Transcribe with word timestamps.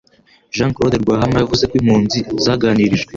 Jean 0.55 0.71
Claude 0.75 0.97
Rwahama 1.03 1.37
yavuze 1.39 1.63
ko 1.69 1.73
impunzi 1.79 2.19
zaganirijwe 2.43 3.09